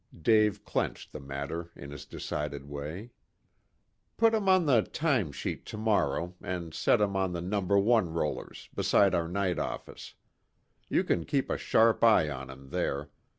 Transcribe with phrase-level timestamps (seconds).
[0.21, 3.11] Dave clenched the matter in his decided way.
[4.17, 7.59] "Put him on the 'time sheet' to morrow, and set him on the No.
[7.61, 10.15] 1 rollers, beside our night office.
[10.89, 13.11] You can keep a sharp eye on him there.